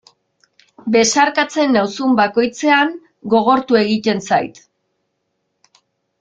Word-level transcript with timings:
Besarkatzen 0.95 1.73
nauzun 1.75 2.15
bakoitzean 2.21 2.97
gogortu 3.35 3.79
egiten 3.83 4.25
zait. 4.31 4.61